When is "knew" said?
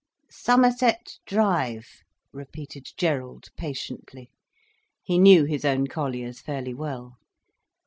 5.19-5.43